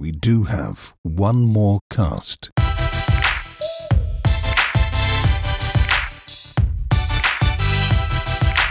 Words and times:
we 0.00 0.10
do 0.10 0.44
have 0.44 0.94
one 1.02 1.42
more 1.42 1.78
cast. 1.90 2.50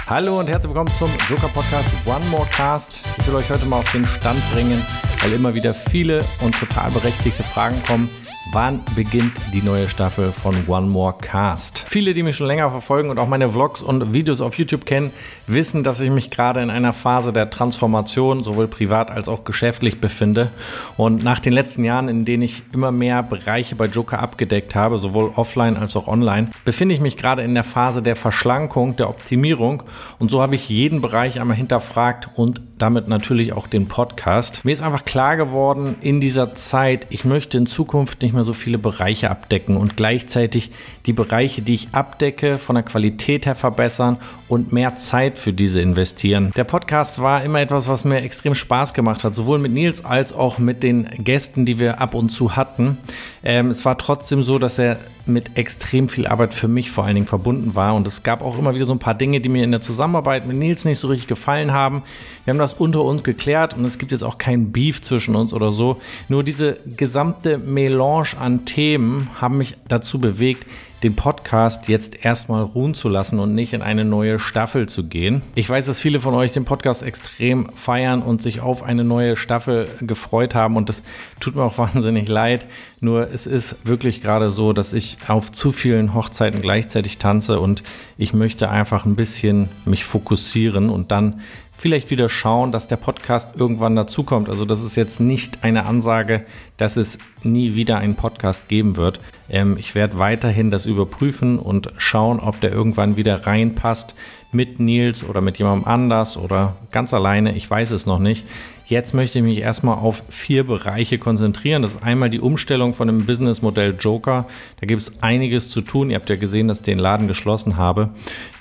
Hallo 0.10 0.40
und 0.40 0.50
herzlich 0.50 0.70
willkommen 0.70 0.90
zum 0.90 1.12
Joker 1.29 1.50
Podcast 1.50 1.88
One 2.08 2.26
More 2.32 2.48
Cast. 2.50 3.06
Ich 3.20 3.28
will 3.28 3.36
euch 3.36 3.48
heute 3.48 3.68
mal 3.68 3.78
auf 3.78 3.92
den 3.92 4.08
Stand 4.08 4.42
bringen, 4.52 4.84
weil 5.22 5.34
immer 5.34 5.54
wieder 5.54 5.72
viele 5.72 6.24
und 6.42 6.60
total 6.60 6.90
berechtigte 6.90 7.44
Fragen 7.44 7.79
kommen. 7.83 8.10
Wann 8.51 8.82
beginnt 8.96 9.33
die 9.54 9.62
neue 9.62 9.87
Staffel 9.87 10.32
von 10.32 10.56
One 10.65 10.87
More 10.87 11.14
Cast? 11.22 11.86
Viele, 11.87 12.15
die 12.15 12.24
mich 12.24 12.36
schon 12.36 12.47
länger 12.47 12.72
verfolgen 12.72 13.12
und 13.12 13.19
auch 13.19 13.28
meine 13.28 13.51
Vlogs 13.51 13.83
und 13.83 14.12
Videos 14.12 14.42
auf 14.42 14.58
YouTube 14.58 14.87
kennen, 14.87 15.12
wissen, 15.46 15.83
dass 15.83 16.02
ich 16.02 16.10
mich 16.10 16.32
gerade 16.32 16.60
in 16.64 16.72
einer 16.72 16.91
Phase 16.91 17.32
der 17.32 17.52
Transformation 17.52 18.44
sowohl 18.44 18.68
privat 18.68 19.12
als 19.12 19.28
auch 19.28 19.44
geschäftlich 19.44 20.02
befinde. 20.02 20.50
Und 20.98 21.23
nach 21.23 21.40
den 21.40 21.54
letzten 21.54 21.84
Jahren, 21.84 22.10
in 22.10 22.26
denen 22.26 22.41
ich 22.41 22.64
immer 22.73 22.90
mehr 22.90 23.22
Bereiche 23.22 23.76
bei 23.76 23.86
Joker 23.86 24.20
abgedeckt 24.20 24.73
habe, 24.73 24.98
sowohl 24.98 25.32
offline 25.36 25.78
als 25.78 25.96
auch 25.96 26.08
online, 26.08 26.50
befinde 26.66 26.96
ich 26.96 27.02
mich 27.02 27.18
gerade 27.18 27.44
in 27.44 27.54
der 27.54 27.64
Phase 27.64 28.02
der 28.02 28.16
Verschlankung, 28.16 28.96
der 28.96 29.10
Optimierung. 29.10 29.84
Und 30.17 30.31
so 30.31 30.41
habe 30.41 30.55
ich 30.55 30.70
jeden 30.70 31.02
Bereich 31.02 31.39
einmal 31.39 31.58
hinterfragt 31.58 32.30
und 32.35 32.62
damit 32.80 33.08
natürlich 33.08 33.54
auch 33.54 33.68
den 33.68 33.88
Podcast. 33.88 34.66
Mir 34.66 34.72
ist 34.72 34.82
einfach 34.82 35.06
klar 35.06 35.38
geworden 35.38 35.96
in 36.02 36.20
dieser 36.22 36.56
Zeit, 36.56 37.06
ich 37.10 37.26
möchte 37.26 37.58
in 37.58 37.66
Zukunft 37.66 38.22
nicht 38.22 38.34
mehr 38.34 38.44
so 38.44 38.54
viele 38.54 38.78
Bereiche 38.78 39.30
abdecken 39.30 39.78
und 39.78 39.98
gleichzeitig 39.98 40.72
die 41.06 41.14
Bereiche, 41.14 41.62
die 41.62 41.73
ich 41.73 41.90
abdecke, 41.92 42.58
von 42.58 42.76
der 42.76 42.84
Qualität 42.84 43.46
her 43.46 43.56
verbessern 43.56 44.18
und 44.48 44.72
mehr 44.72 44.98
Zeit 44.98 45.38
für 45.38 45.54
diese 45.54 45.82
investieren. 45.82 46.52
Der 46.56 46.64
Podcast 46.64 47.20
war 47.20 47.44
immer 47.44 47.60
etwas, 47.60 47.88
was 47.88 48.06
mir 48.06 48.22
extrem 48.22 48.56
Spaß 48.56 48.94
gemacht 48.94 49.23
hat, 49.23 49.36
sowohl 49.36 49.59
mit 49.59 49.73
Nils 49.73 50.06
als 50.06 50.34
auch 50.34 50.58
mit 50.58 50.82
den 50.82 51.09
Gästen, 51.20 51.66
die 51.66 51.80
wir 51.80 52.00
ab 52.02 52.16
und 52.16 52.30
zu 52.30 52.56
hatten. 52.56 52.98
Ähm, 53.44 53.70
es 53.72 53.86
war 53.86 53.98
trotzdem 53.98 54.44
so, 54.44 54.59
dass 54.59 54.80
er 54.80 54.98
mit 55.25 55.58
extrem 55.58 56.09
viel 56.09 56.28
Arbeit 56.28 56.53
für 56.53 56.68
mich 56.68 56.92
vor 56.92 57.06
allen 57.06 57.16
Dingen 57.16 57.28
verbunden 57.28 57.75
war. 57.75 57.96
Und 57.96 58.08
es 58.08 58.23
gab 58.23 58.42
auch 58.42 58.58
immer 58.58 58.75
wieder 58.75 58.86
so 58.86 58.94
ein 58.94 59.00
paar 59.00 59.14
Dinge, 59.14 59.40
die 59.40 59.50
mir 59.50 59.64
in 59.64 59.72
der 59.72 59.81
Zusammenarbeit 59.81 60.46
mit 60.46 60.58
Nils 60.58 60.86
nicht 60.86 61.00
so 61.00 61.08
richtig 61.08 61.28
gefallen 61.28 61.72
haben. 61.72 62.03
Wir 62.50 62.53
haben 62.53 62.59
das 62.61 62.73
unter 62.73 63.03
uns 63.03 63.23
geklärt 63.23 63.75
und 63.78 63.86
es 63.86 64.00
gibt 64.00 64.11
jetzt 64.11 64.23
auch 64.23 64.39
kein 64.39 64.72
Beef 64.72 65.03
zwischen 65.03 65.36
uns 65.36 65.53
oder 65.53 65.72
so. 65.72 66.02
Nur 66.30 66.44
diese 66.44 66.80
gesamte 66.97 67.59
Melange 67.59 68.30
an 68.39 68.66
Themen 68.66 69.30
haben 69.39 69.59
mich 69.59 69.78
dazu 69.88 70.17
bewegt, 70.17 70.66
den 71.03 71.16
Podcast 71.16 71.88
jetzt 71.88 72.25
erstmal 72.25 72.64
ruhen 72.64 72.95
zu 72.95 73.08
lassen 73.08 73.38
und 73.38 73.53
nicht 73.53 73.73
in 73.73 73.83
eine 73.83 74.03
neue 74.03 74.39
Staffel 74.39 74.89
zu 74.89 75.06
gehen. 75.08 75.44
Ich 75.53 75.69
weiß, 75.69 75.86
dass 75.86 76.00
viele 76.00 76.19
von 76.19 76.33
euch 76.33 76.52
den 76.52 76.66
Podcast 76.66 77.03
extrem 77.03 77.69
feiern 77.75 78.23
und 78.23 78.41
sich 78.41 78.61
auf 78.61 78.81
eine 78.81 79.03
neue 79.03 79.38
Staffel 79.38 79.88
gefreut 80.02 80.56
haben 80.56 80.75
und 80.75 80.89
das 80.89 81.03
tut 81.39 81.56
mir 81.56 81.61
auch 81.61 81.78
wahnsinnig 81.78 82.28
leid. 82.28 82.66
Nur 83.00 83.31
es 83.31 83.45
ist 83.45 83.88
wirklich 83.88 84.22
gerade 84.22 84.50
so, 84.50 84.73
dass 84.73 84.94
ich 84.94 85.17
auf 85.28 85.52
zu 85.52 85.72
vielen 85.72 86.16
Hochzeiten 86.16 86.63
gleichzeitig 86.63 87.19
tanze 87.19 87.59
und 87.59 87.84
ich 88.17 88.34
möchte 88.34 88.69
einfach 88.69 89.06
ein 89.06 89.16
bisschen 89.16 89.69
mich 89.86 90.03
fokussieren 90.03 90.89
und 90.89 91.11
dann 91.11 91.41
vielleicht 91.80 92.11
wieder 92.11 92.30
schauen, 92.30 92.72
dass 92.72 92.88
der 92.88 92.97
Podcast 92.97 93.55
irgendwann 93.55 93.95
dazukommt. 93.95 94.49
Also 94.49 94.66
das 94.66 94.83
ist 94.83 94.95
jetzt 94.95 95.19
nicht 95.19 95.63
eine 95.63 95.85
Ansage, 95.85 96.45
dass 96.77 96.97
es 96.97 97.17
nie 97.41 97.75
wieder 97.75 97.97
einen 97.97 98.16
Podcast 98.16 98.67
geben 98.67 98.97
wird. 98.97 99.19
Ähm, 99.50 99.78
ich 99.78 99.95
werde 99.95 100.19
weiterhin 100.19 100.72
das 100.72 100.86
überprüfen 100.86 101.59
und 101.59 101.92
schauen, 101.97 102.39
ob 102.39 102.59
der 102.61 102.72
irgendwann 102.72 103.17
wieder 103.17 103.45
reinpasst 103.45 104.16
mit 104.52 104.80
Nils 104.80 105.23
oder 105.28 105.41
mit 105.41 105.59
jemandem 105.59 105.88
anders 105.88 106.38
oder 106.38 106.75
ganz 106.91 107.14
alleine. 107.14 107.56
Ich 107.56 107.69
weiß 107.69 107.91
es 107.91 108.06
noch 108.06 108.19
nicht. 108.19 108.45
Jetzt 108.89 109.14
möchte 109.14 109.38
ich 109.38 109.45
mich 109.45 109.59
erstmal 109.59 110.00
auf 110.00 110.23
vier 110.30 110.66
Bereiche 110.66 111.19
konzentrieren. 111.19 111.83
Das 111.83 111.91
ist 111.91 112.03
einmal 112.03 112.31
die 112.31 112.39
Umstellung 112.39 112.94
von 112.94 113.08
dem 113.08 113.28
Businessmodell 113.28 113.95
Joker. 114.00 114.47
Da 114.80 114.88
gibt 114.88 115.03
es 115.03 115.22
einiges 115.22 115.69
zu 115.69 115.81
tun. 115.81 116.09
Ihr 116.09 116.16
habt 116.16 116.28
ja 116.28 116.38
gesehen, 116.38 116.67
dass 116.67 116.80
ich 116.80 116.86
den 116.86 116.97
Laden 116.97 117.28
geschlossen 117.28 117.78
habe. 117.78 118.09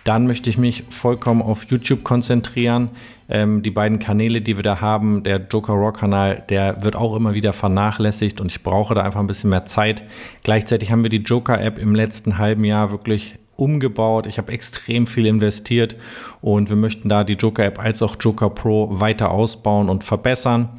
Dann 0.04 0.26
möchte 0.26 0.50
ich 0.50 0.58
mich 0.58 0.84
vollkommen 0.90 1.40
auf 1.40 1.64
YouTube 1.70 2.04
konzentrieren. 2.04 2.90
Ähm, 3.28 3.62
die 3.62 3.70
beiden 3.70 3.98
Kanäle, 3.98 4.40
die 4.40 4.56
wir 4.56 4.62
da 4.62 4.80
haben, 4.80 5.22
der 5.22 5.46
Joker 5.50 5.74
Raw 5.74 5.92
Kanal, 5.92 6.44
der 6.48 6.82
wird 6.82 6.96
auch 6.96 7.14
immer 7.14 7.34
wieder 7.34 7.52
vernachlässigt 7.52 8.40
und 8.40 8.50
ich 8.50 8.62
brauche 8.62 8.94
da 8.94 9.02
einfach 9.02 9.20
ein 9.20 9.26
bisschen 9.26 9.50
mehr 9.50 9.66
Zeit. 9.66 10.02
Gleichzeitig 10.44 10.90
haben 10.90 11.02
wir 11.02 11.10
die 11.10 11.18
Joker 11.18 11.60
App 11.60 11.78
im 11.78 11.94
letzten 11.94 12.38
halben 12.38 12.64
Jahr 12.64 12.90
wirklich 12.90 13.36
umgebaut. 13.56 14.26
Ich 14.26 14.38
habe 14.38 14.52
extrem 14.52 15.06
viel 15.06 15.26
investiert 15.26 15.96
und 16.40 16.70
wir 16.70 16.76
möchten 16.76 17.08
da 17.08 17.24
die 17.24 17.34
Joker 17.34 17.64
App 17.64 17.80
als 17.80 18.02
auch 18.02 18.16
Joker 18.18 18.50
Pro 18.50 18.88
weiter 19.00 19.30
ausbauen 19.30 19.88
und 19.88 20.04
verbessern. 20.04 20.70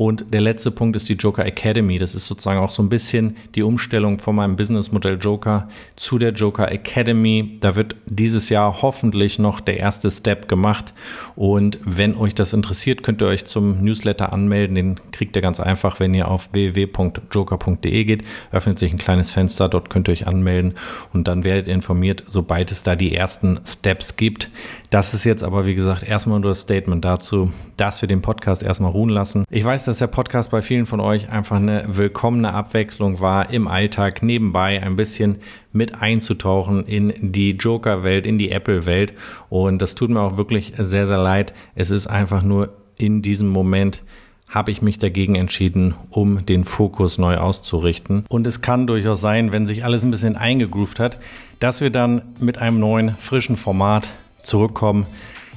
Und 0.00 0.32
der 0.32 0.40
letzte 0.40 0.70
Punkt 0.70 0.94
ist 0.94 1.08
die 1.08 1.14
Joker 1.14 1.44
Academy. 1.44 1.98
Das 1.98 2.14
ist 2.14 2.26
sozusagen 2.26 2.60
auch 2.60 2.70
so 2.70 2.84
ein 2.84 2.88
bisschen 2.88 3.36
die 3.56 3.64
Umstellung 3.64 4.20
von 4.20 4.36
meinem 4.36 4.54
Businessmodell 4.54 5.18
Joker 5.20 5.68
zu 5.96 6.18
der 6.18 6.30
Joker 6.30 6.70
Academy. 6.70 7.58
Da 7.58 7.74
wird 7.74 7.96
dieses 8.06 8.48
Jahr 8.48 8.80
hoffentlich 8.80 9.40
noch 9.40 9.60
der 9.60 9.78
erste 9.78 10.08
Step 10.12 10.46
gemacht. 10.46 10.94
Und 11.34 11.80
wenn 11.84 12.16
euch 12.16 12.36
das 12.36 12.52
interessiert, 12.52 13.02
könnt 13.02 13.22
ihr 13.22 13.26
euch 13.26 13.46
zum 13.46 13.82
Newsletter 13.82 14.32
anmelden. 14.32 14.76
Den 14.76 15.00
kriegt 15.10 15.34
ihr 15.34 15.42
ganz 15.42 15.58
einfach, 15.58 15.98
wenn 15.98 16.14
ihr 16.14 16.28
auf 16.28 16.52
www.joker.de 16.52 18.04
geht. 18.04 18.24
Öffnet 18.52 18.78
sich 18.78 18.92
ein 18.92 18.98
kleines 18.98 19.32
Fenster, 19.32 19.68
dort 19.68 19.90
könnt 19.90 20.06
ihr 20.08 20.12
euch 20.12 20.28
anmelden 20.28 20.74
und 21.12 21.26
dann 21.26 21.42
werdet 21.42 21.66
ihr 21.66 21.74
informiert, 21.74 22.22
sobald 22.28 22.70
es 22.70 22.84
da 22.84 22.94
die 22.94 23.16
ersten 23.16 23.58
Steps 23.66 24.14
gibt. 24.14 24.48
Das 24.90 25.12
ist 25.12 25.24
jetzt 25.24 25.42
aber, 25.42 25.66
wie 25.66 25.74
gesagt, 25.74 26.04
erstmal 26.04 26.38
nur 26.38 26.52
das 26.52 26.60
Statement 26.60 27.04
dazu, 27.04 27.52
dass 27.76 28.00
wir 28.00 28.06
den 28.06 28.22
Podcast 28.22 28.62
erstmal 28.62 28.92
ruhen 28.92 29.10
lassen. 29.10 29.44
Ich 29.50 29.64
weiß, 29.64 29.87
dass 29.88 29.98
der 29.98 30.06
Podcast 30.06 30.50
bei 30.50 30.60
vielen 30.60 30.86
von 30.86 31.00
euch 31.00 31.30
einfach 31.30 31.56
eine 31.56 31.84
willkommene 31.88 32.52
Abwechslung 32.52 33.20
war, 33.20 33.50
im 33.50 33.66
Alltag 33.66 34.22
nebenbei 34.22 34.82
ein 34.82 34.96
bisschen 34.96 35.38
mit 35.72 36.00
einzutauchen 36.02 36.84
in 36.84 37.32
die 37.32 37.52
Joker-Welt, 37.52 38.26
in 38.26 38.36
die 38.36 38.50
Apple-Welt. 38.50 39.14
Und 39.48 39.80
das 39.80 39.94
tut 39.94 40.10
mir 40.10 40.20
auch 40.20 40.36
wirklich 40.36 40.74
sehr, 40.76 41.06
sehr 41.06 41.18
leid. 41.18 41.54
Es 41.74 41.90
ist 41.90 42.06
einfach 42.06 42.42
nur 42.42 42.74
in 42.98 43.22
diesem 43.22 43.48
Moment 43.48 44.02
habe 44.48 44.70
ich 44.70 44.82
mich 44.82 44.98
dagegen 44.98 45.34
entschieden, 45.34 45.94
um 46.10 46.44
den 46.44 46.64
Fokus 46.64 47.18
neu 47.18 47.36
auszurichten. 47.36 48.24
Und 48.28 48.46
es 48.46 48.60
kann 48.60 48.86
durchaus 48.86 49.20
sein, 49.20 49.52
wenn 49.52 49.66
sich 49.66 49.84
alles 49.84 50.04
ein 50.04 50.10
bisschen 50.10 50.36
eingegroovt 50.36 51.00
hat, 51.00 51.18
dass 51.60 51.80
wir 51.80 51.90
dann 51.90 52.22
mit 52.40 52.58
einem 52.58 52.78
neuen, 52.78 53.10
frischen 53.16 53.56
Format 53.56 54.10
zurückkommen. 54.38 55.06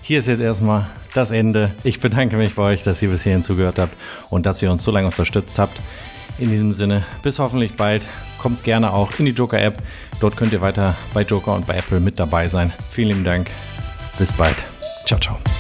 Hier 0.02 0.20
ist 0.20 0.28
jetzt 0.28 0.42
erstmal 0.42 0.88
das 1.14 1.32
Ende. 1.32 1.72
Ich 1.84 2.00
bedanke 2.00 2.38
mich 2.38 2.56
bei 2.56 2.64
euch, 2.64 2.84
dass 2.84 3.02
ihr 3.02 3.10
bis 3.10 3.24
hierhin 3.24 3.44
zugehört 3.44 3.80
habt 3.80 3.96
und 4.30 4.46
dass 4.46 4.62
ihr 4.62 4.72
uns 4.72 4.84
so 4.84 4.92
lange 4.92 5.08
unterstützt 5.08 5.60
habt. 5.60 5.80
In 6.38 6.50
diesem 6.50 6.74
Sinne, 6.74 7.04
bis 7.24 7.40
hoffentlich 7.40 7.74
bald. 7.74 8.04
Kommt 8.38 8.64
gerne 8.64 8.94
auch 8.94 9.12
in 9.20 9.26
die 9.26 9.32
Joker-App. 9.32 9.82
Dort 10.20 10.36
könnt 10.36 10.54
ihr 10.54 10.62
weiter 10.62 10.96
bei 11.14 11.22
Joker 11.22 11.54
und 11.54 11.68
bei 11.68 11.76
Apple 11.76 12.00
mit 12.00 12.20
dabei 12.20 12.48
sein. 12.48 12.74
Vielen 12.92 13.10
lieben 13.10 13.24
Dank. 13.24 13.52
Bis 14.18 14.32
bald. 14.34 14.56
Ciao, 15.06 15.20
ciao. 15.20 15.51